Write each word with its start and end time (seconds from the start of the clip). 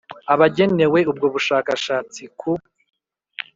Abagenewe 0.33 0.99
ubwo 1.11 1.25
bushakashatsi 1.33 2.21
ku 2.39 2.51